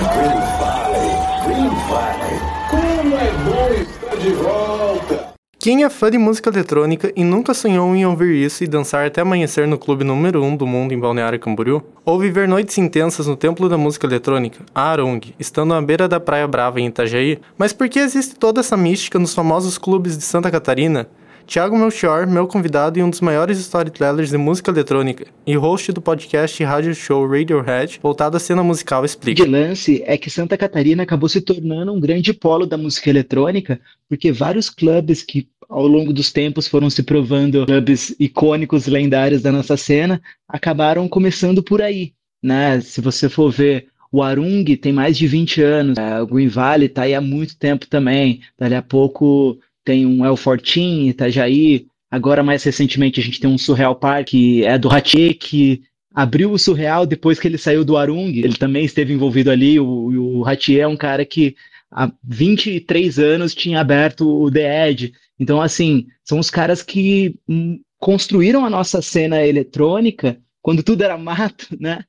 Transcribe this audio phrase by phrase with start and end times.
[0.00, 1.10] Green Valley,
[1.44, 5.30] Green Valley, como é bom estar de volta!
[5.58, 9.20] Quem é fã de música eletrônica e nunca sonhou em ouvir isso e dançar até
[9.20, 11.82] amanhecer no clube número 1 um do mundo em Balneário Camboriú?
[12.02, 16.18] Ou viver noites intensas no templo da música eletrônica, a Arong, estando à beira da
[16.18, 17.38] Praia Brava em Itajaí?
[17.58, 21.10] Mas por que existe toda essa mística nos famosos clubes de Santa Catarina?
[21.50, 26.00] Thiago Melchior, meu convidado e um dos maiores storytellers de música eletrônica e host do
[26.00, 29.42] podcast rádio show Radiohead, voltado à cena musical, explica.
[29.42, 33.80] O lance é que Santa Catarina acabou se tornando um grande polo da música eletrônica,
[34.08, 39.50] porque vários clubes que ao longo dos tempos foram se provando clubes icônicos, lendários da
[39.50, 42.80] nossa cena, acabaram começando por aí, né?
[42.80, 47.02] Se você for ver o Arung tem mais de 20 anos, o Green Valley está
[47.02, 48.40] aí há muito tempo também.
[48.56, 51.86] Dali a pouco tem um El Fortin, Itajaí.
[52.10, 55.82] Agora, mais recentemente, a gente tem um Surreal Park, que é do Ratier, que
[56.14, 58.30] abriu o Surreal depois que ele saiu do Arung.
[58.36, 59.78] Ele também esteve envolvido ali.
[59.78, 61.54] O, o é um cara que
[61.90, 65.12] há 23 anos tinha aberto o The Edge.
[65.38, 71.16] Então, assim, são os caras que hum, construíram a nossa cena eletrônica quando tudo era
[71.16, 72.04] mato, né?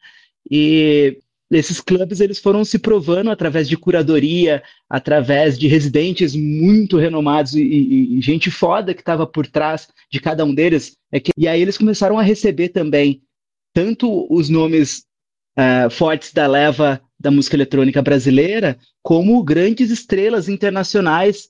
[0.50, 1.20] E
[1.52, 7.62] esses clubes eles foram se provando através de curadoria, através de residentes muito renomados e,
[7.62, 10.98] e, e gente foda que estava por trás de cada um deles.
[11.12, 13.22] É que, e aí eles começaram a receber também
[13.74, 15.04] tanto os nomes
[15.58, 21.50] uh, fortes da leva da música eletrônica brasileira, como grandes estrelas internacionais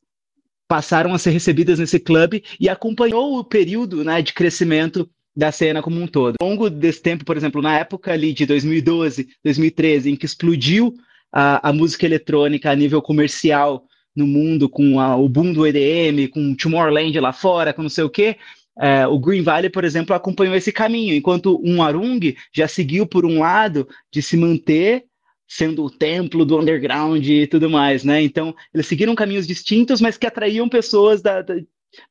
[0.67, 5.81] passaram a ser recebidas nesse clube e acompanhou o período né, de crescimento da cena
[5.81, 6.35] como um todo.
[6.41, 10.93] Ao longo desse tempo, por exemplo, na época ali de 2012, 2013, em que explodiu
[11.31, 16.27] a, a música eletrônica a nível comercial no mundo, com a, o boom do EDM,
[16.29, 18.37] com Tomorrowland lá fora, com não sei o quê,
[18.79, 22.19] é, o Green Valley, por exemplo, acompanhou esse caminho, enquanto um Arung
[22.53, 25.05] já seguiu por um lado de se manter
[25.47, 28.21] sendo o templo do underground e tudo mais, né?
[28.21, 31.55] Então, eles seguiram caminhos distintos, mas que atraíam pessoas da, da,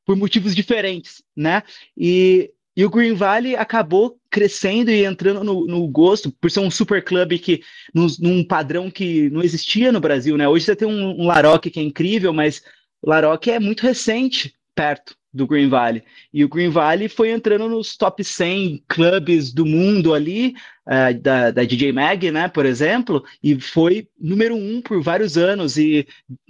[0.05, 1.63] por motivos diferentes, né?
[1.97, 6.71] E e o Green Valley acabou crescendo e entrando no, no gosto, por ser um
[6.71, 7.61] super clube que,
[7.93, 10.47] num, num, padrão que não existia no Brasil, né?
[10.47, 12.61] Hoje você tem um, um Laroque que é incrível, mas
[13.01, 16.03] o Laroque é muito recente perto do Green Valley.
[16.33, 20.53] E o Green Valley foi entrando nos top 100 clubes do mundo ali,
[20.85, 25.77] uh, da, da DJ Mag, né, por exemplo, e foi número um por vários anos
[25.77, 26.05] e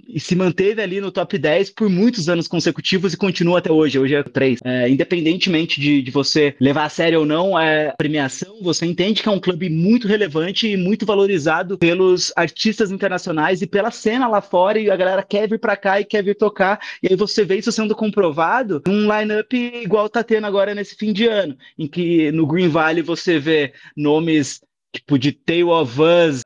[0.08, 3.98] e se manteve ali no top 10 por muitos anos consecutivos e continua até hoje.
[3.98, 4.60] Hoje é 3.
[4.64, 9.28] É, independentemente de, de, você levar a sério ou não a premiação, você entende que
[9.28, 14.40] é um clube muito relevante e muito valorizado pelos artistas internacionais e pela cena lá
[14.40, 14.78] fora.
[14.78, 16.80] E a galera quer vir para cá e quer vir tocar.
[17.02, 21.12] E aí você vê isso sendo comprovado num line-up igual tá tendo agora nesse fim
[21.12, 24.60] de ano, em que no Green Valley você vê nomes
[24.92, 26.41] tipo de Tale of Us,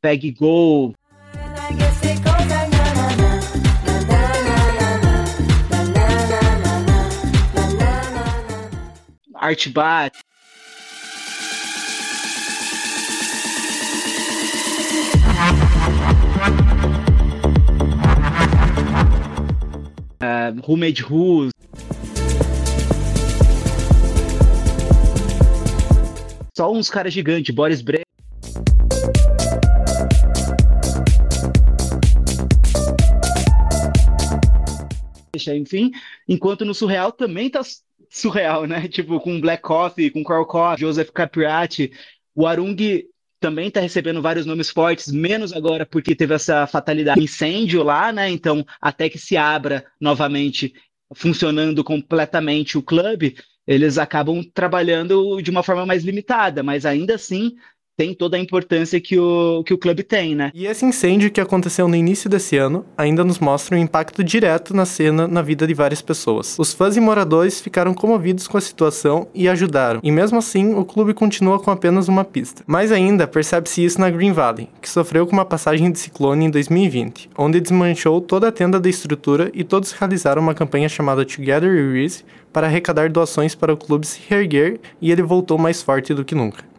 [0.00, 0.94] Peg Go.
[9.34, 10.14] Art Bat.
[20.20, 21.50] Uh, Who Made Who?
[26.56, 27.82] Só uns caras gigantes, Boris
[35.44, 35.56] Brejcha.
[35.56, 35.90] enfim,
[36.28, 37.60] enquanto no Surreal também tá
[38.08, 38.86] surreal, né?
[38.88, 41.92] Tipo, com Black Coffee, com Carl Coffee, Joseph Capriati,
[42.34, 42.76] o Arung
[43.40, 48.30] também está recebendo vários nomes fortes, menos agora porque teve essa fatalidade, incêndio lá, né?
[48.30, 50.72] Então, até que se abra novamente,
[51.14, 53.36] funcionando completamente o clube,
[53.66, 57.56] eles acabam trabalhando de uma forma mais limitada, mas ainda assim
[57.96, 60.50] tem toda a importância que o, que o clube tem, né?
[60.54, 64.74] E esse incêndio que aconteceu no início desse ano ainda nos mostra um impacto direto
[64.74, 66.56] na cena na vida de várias pessoas.
[66.58, 70.84] Os fãs e moradores ficaram comovidos com a situação e ajudaram, e mesmo assim o
[70.84, 72.62] clube continua com apenas uma pista.
[72.66, 76.50] Mais ainda, percebe-se isso na Green Valley, que sofreu com uma passagem de ciclone em
[76.50, 81.70] 2020, onde desmanchou toda a tenda da estrutura e todos realizaram uma campanha chamada Together
[81.70, 86.12] We Rise para arrecadar doações para o clube se reerguer e ele voltou mais forte
[86.12, 86.71] do que nunca.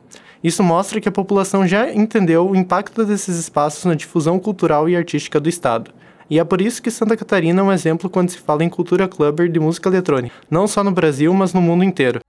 [0.44, 4.96] Isso mostra que a população já entendeu o impacto desses espaços na difusão cultural e
[4.96, 5.92] artística do Estado.
[6.30, 9.08] E é por isso que Santa Catarina é um exemplo quando se fala em cultura
[9.08, 12.20] clubber de música eletrônica, não só no Brasil, mas no mundo inteiro.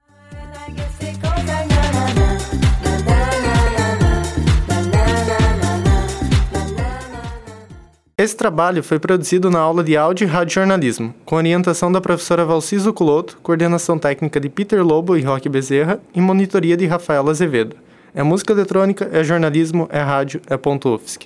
[8.17, 12.93] Esse trabalho foi produzido na aula de áudio e radiojornalismo, com orientação da professora Valciso
[12.93, 17.84] Culoto, coordenação técnica de Peter Lobo e Roque Bezerra e monitoria de Rafael Azevedo
[18.15, 21.19] é música eletrônica, é jornalismo, é rádio, é ponto UFSC.